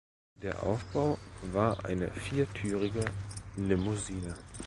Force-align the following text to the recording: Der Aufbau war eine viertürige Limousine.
Der 0.33 0.63
Aufbau 0.63 1.19
war 1.53 1.85
eine 1.85 2.09
viertürige 2.09 3.05
Limousine. 3.55 4.33